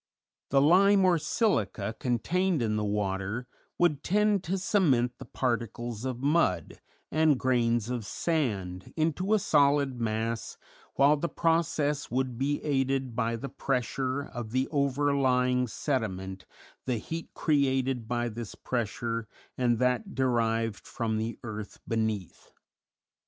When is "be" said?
12.39-12.63